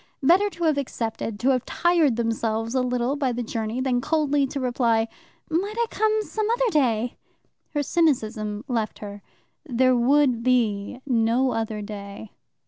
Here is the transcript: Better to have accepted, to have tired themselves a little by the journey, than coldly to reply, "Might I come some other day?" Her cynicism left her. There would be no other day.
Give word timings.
Better 0.23 0.49
to 0.49 0.63
have 0.63 0.79
accepted, 0.79 1.39
to 1.41 1.49
have 1.49 1.63
tired 1.63 2.15
themselves 2.15 2.73
a 2.73 2.81
little 2.81 3.15
by 3.15 3.31
the 3.31 3.43
journey, 3.43 3.79
than 3.79 4.01
coldly 4.01 4.47
to 4.47 4.59
reply, 4.59 5.07
"Might 5.47 5.75
I 5.77 5.85
come 5.91 6.23
some 6.23 6.49
other 6.49 6.71
day?" 6.71 7.17
Her 7.75 7.83
cynicism 7.83 8.65
left 8.67 8.97
her. 8.97 9.21
There 9.63 9.95
would 9.95 10.41
be 10.41 11.01
no 11.05 11.51
other 11.51 11.83
day. 11.83 12.31